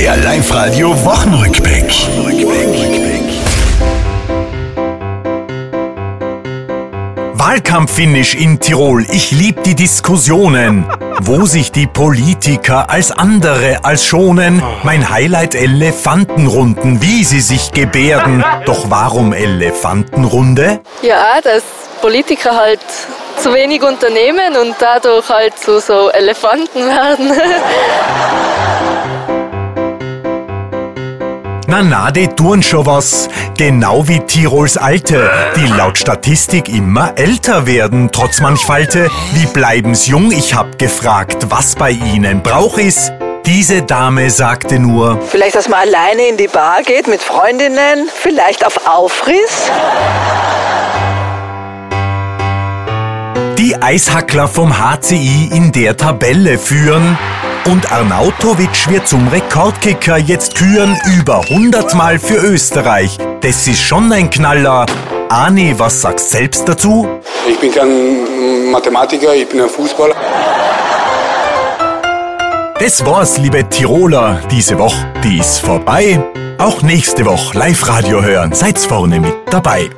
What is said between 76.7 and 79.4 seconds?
nächste Woche Live-Radio hören. Seid's vorne mit